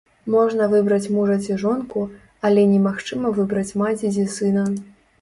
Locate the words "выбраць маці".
3.39-4.15